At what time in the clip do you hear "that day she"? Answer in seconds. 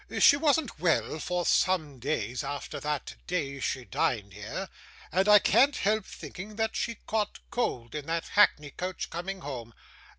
2.79-3.85